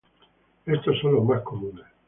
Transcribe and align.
Estos 0.65 0.97
son 0.97 1.13
los 1.13 1.25
más 1.25 1.43
comunes. 1.43 1.85